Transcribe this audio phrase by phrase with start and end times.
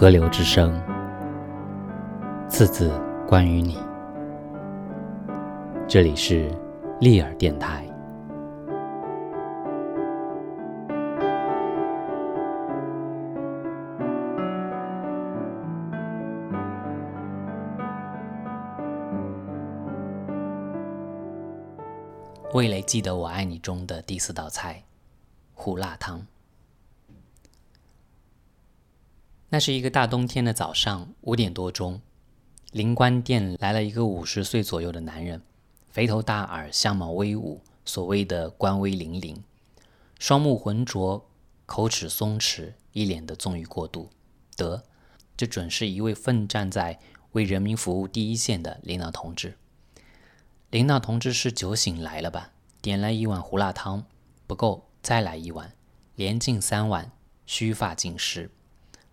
[0.00, 0.80] 河流之声，
[2.48, 2.88] 次字
[3.26, 3.76] 关于你。
[5.88, 6.48] 这里是
[7.00, 7.84] 利尔电台。
[22.54, 24.80] 味蕾记得我爱你中的第四道菜——
[25.54, 26.24] 胡辣汤。
[29.50, 32.02] 那是一个大冬天的早上，五点多钟，
[32.72, 35.40] 灵官殿来了一个五十岁左右的男人，
[35.88, 39.38] 肥头大耳，相貌威武，所谓的官威凛凛，
[40.18, 41.26] 双目浑浊，
[41.64, 44.10] 口齿松弛，一脸的纵欲过度。
[44.54, 44.84] 得，
[45.34, 46.98] 这准是一位奋战在
[47.32, 49.56] 为人民服务第一线的领导同志。
[50.68, 52.52] 领导同志是酒醒来了吧？
[52.82, 54.04] 点来一碗胡辣汤，
[54.46, 55.72] 不够，再来一碗，
[56.16, 57.10] 连敬三碗，
[57.46, 58.50] 须发尽湿。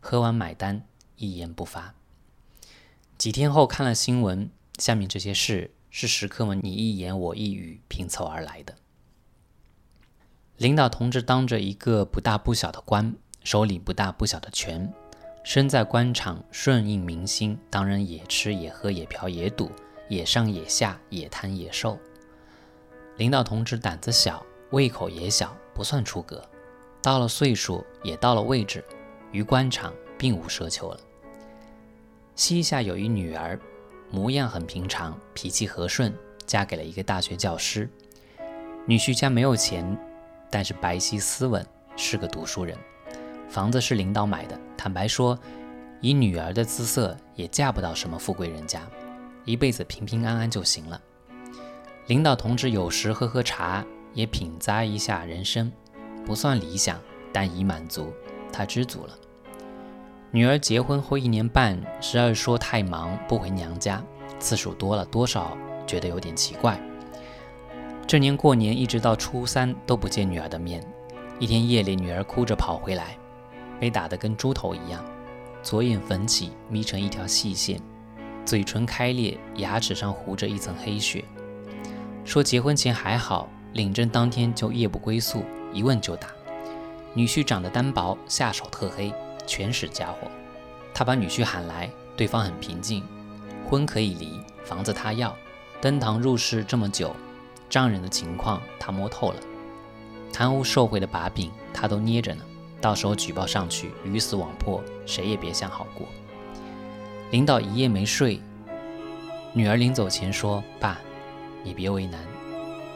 [0.08, 0.84] 喝完买单，
[1.16, 1.96] 一言不发。
[3.18, 8.76] 几天后看了新闻，下面这些事是食客们你一言我一语拼凑而来的。
[10.58, 14.94] 领导同志当着一个不大不小的官，手里不大不小的权，
[15.44, 19.72] 身在官场顺应民心，当然也吃也喝也嫖也赌
[20.08, 21.98] 也上也下也贪也受。
[23.18, 26.48] 领导同志胆子小，胃口也小，不算出格。
[27.02, 28.86] 到了岁数，也到了位置。
[29.36, 31.00] 于官场并无奢求了。
[32.36, 33.60] 膝下有一女儿，
[34.10, 36.14] 模样很平常，脾气和顺，
[36.46, 37.90] 嫁给了一个大学教师。
[38.86, 39.86] 女婿家没有钱，
[40.50, 41.66] 但是白皙斯文，
[41.98, 42.78] 是个读书人。
[43.50, 45.38] 房子是领导买的，坦白说，
[46.00, 48.82] 以女儿的姿色，也嫁不到什么富贵人家，
[49.44, 51.02] 一辈子平平安安就行了。
[52.08, 55.70] 领导同志有时喝喝茶，也品咂一下人生，
[56.26, 57.02] 不算理想，
[57.34, 58.14] 但已满足，
[58.50, 59.18] 他知足了。
[60.32, 64.04] 女儿结婚后一年半，时而说太忙不回娘家，
[64.40, 65.58] 次数多了多少
[65.88, 66.78] 觉得有点奇怪。
[68.06, 70.86] 这年过年一直到初三都不见女儿的面。
[71.40, 73.18] 一天夜里，女儿哭着跑回来，
[73.80, 75.04] 被打得跟猪头一样，
[75.64, 77.80] 左眼粉起，眯成一条细线，
[78.46, 81.24] 嘴唇开裂，牙齿上糊着一层黑血。
[82.24, 86.28] 说结婚前还好，领证当天就夜不归宿，一问就打。
[87.14, 89.14] 女婿长得单薄，下手特黑。
[89.46, 90.28] 全是家伙，
[90.94, 93.04] 他把女婿喊来，对方很平静，
[93.70, 95.36] 婚可以离，房子他要，
[95.82, 97.16] 登堂入室这么久，
[97.70, 99.40] 丈人的情况他摸透了，
[100.32, 102.44] 贪污受贿的把柄他都捏着呢，
[102.80, 106.08] 到时候举报上去，鱼死网破，谁也别想好过。
[107.32, 108.40] 领导一夜没睡，
[109.54, 111.00] 女儿临走前说：“爸，
[111.64, 112.20] 你别为难，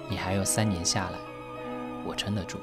[0.08, 1.18] 你还有三年下来，
[2.06, 2.58] 我撑得住。”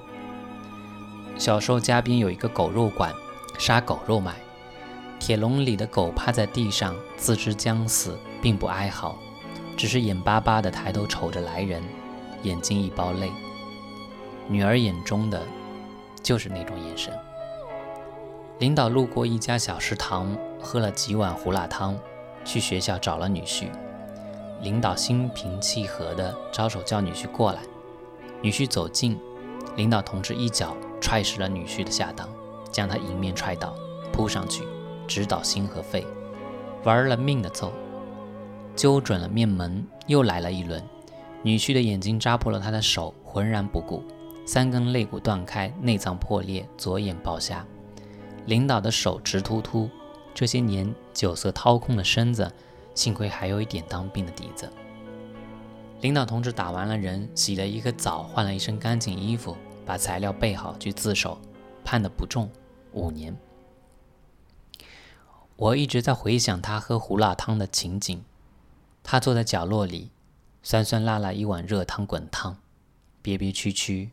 [1.37, 3.13] 小时候家边有一个狗肉馆。
[3.59, 4.35] 杀狗肉卖，
[5.19, 9.17] 铁笼里的狗趴在地上，自知将死，并不哀嚎，
[9.77, 11.83] 只是眼巴巴地抬头瞅着来人，
[12.43, 13.31] 眼睛一包泪。
[14.49, 15.43] 女儿眼中的
[16.23, 17.13] 就是那种眼神。
[18.59, 21.99] 领导路过一家小食堂，喝了几碗胡辣汤，
[22.45, 23.69] 去学校找了女婿。
[24.63, 27.61] 领导心平气和地招手叫女婿过来，
[28.41, 29.19] 女婿走近，
[29.77, 32.27] 领导同志一脚踹实了女婿的下裆。
[32.71, 33.75] 将他迎面踹倒，
[34.13, 34.65] 扑上去，
[35.07, 36.07] 直捣心和肺，
[36.85, 37.73] 玩了命的揍，
[38.75, 40.83] 揪准了面门，又来了一轮。
[41.43, 44.03] 女婿的眼睛扎破了他的手，浑然不顾，
[44.45, 47.65] 三根肋骨断开，内脏破裂，左眼爆瞎。
[48.47, 49.89] 领导的手直突突，
[50.35, 52.51] 这些年酒色掏空了身子，
[52.95, 54.69] 幸亏还有一点当兵的底子。
[56.01, 61.39] 领导同志打完了人，洗了一个澡，换了一身干净衣服，把材料备好去自首，
[61.87, 62.51] 判的不重。
[62.93, 63.37] 五年，
[65.55, 68.25] 我一直在回想他喝胡辣汤的情景。
[69.05, 70.11] 他坐在角落里，
[70.65, 72.59] 酸酸辣辣一碗热汤滚烫，
[73.23, 74.11] 憋憋屈屈，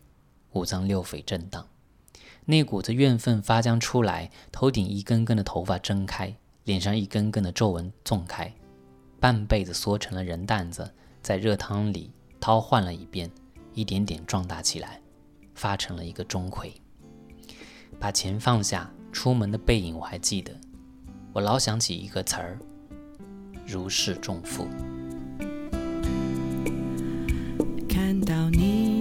[0.52, 1.68] 五脏六腑震荡，
[2.46, 8.54] 那股子怨愤发将出来，头顶一根根的头发睁开，脸上一根根的皱纹纵开，
[9.20, 10.94] 半辈子缩成了人蛋子，
[11.24, 13.32] 在热汤里掏换了一遍，
[13.74, 15.02] 一点点壮大起来，
[15.56, 16.72] 发成了一个钟馗。
[18.04, 20.52] 把钱放下，出门的背影我还记得。
[21.32, 22.60] 我老想起一个词儿：
[23.66, 24.68] 如释重负。
[27.88, 28.93] 看到你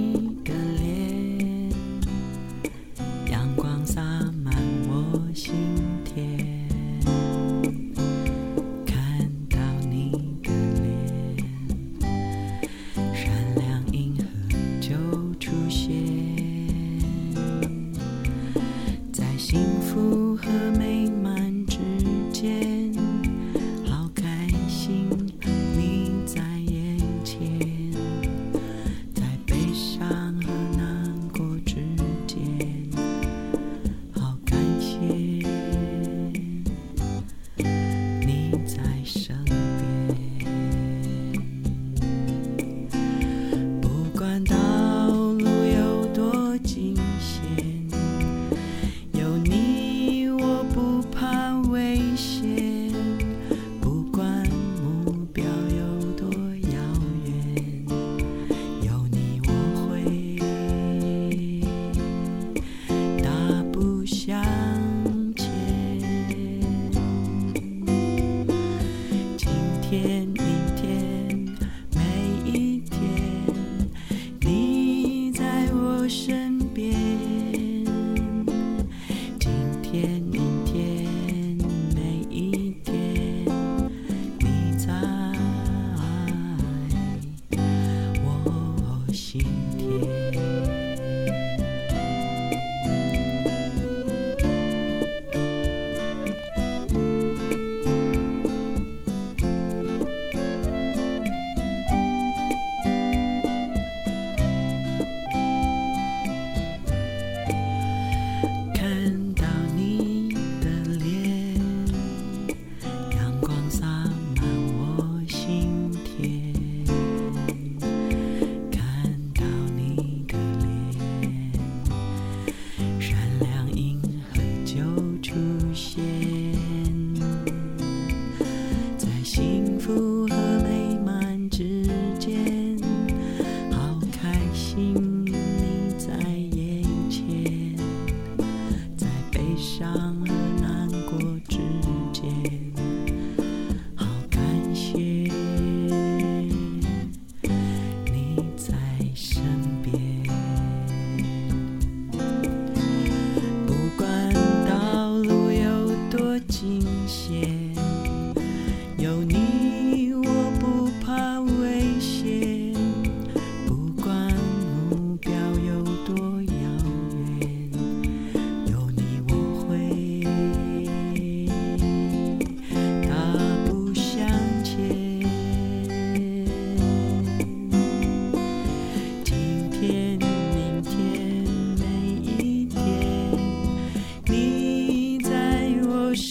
[134.74, 135.11] 心。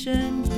[0.04, 0.51] 身体。